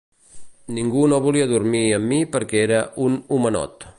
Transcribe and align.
Ningú 0.77 1.03
no 1.11 1.19
volia 1.25 1.49
dormir 1.51 1.83
amb 1.99 2.09
mi 2.13 2.21
perquè 2.37 2.65
era 2.65 2.83
un 3.07 3.21
“homenot”. 3.37 3.89